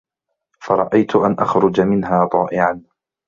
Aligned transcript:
فَرَأَيْت 0.59 1.15
أَنْ 1.15 1.33
أَخْرُجَ 1.39 1.81
مِنْهَا 1.81 2.25
طَائِعًا 2.27 2.83